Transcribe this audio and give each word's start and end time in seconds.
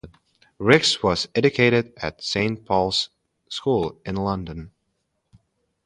Rix 0.57 1.03
was 1.03 1.27
educated 1.35 1.93
at 1.97 2.23
Saint 2.23 2.65
Paul's 2.65 3.09
School 3.47 4.01
in 4.03 4.15
London. 4.15 4.71